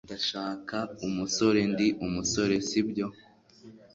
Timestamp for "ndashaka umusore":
0.05-1.59